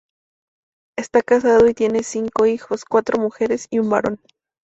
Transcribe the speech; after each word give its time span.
Está 0.97 1.21
casado 1.21 1.69
y 1.69 1.75
tiene 1.75 2.01
cinco 2.01 2.47
hijos: 2.47 2.85
cuatro 2.85 3.21
mujeres 3.21 3.67
y 3.69 3.77
un 3.77 3.91
varón. 3.91 4.19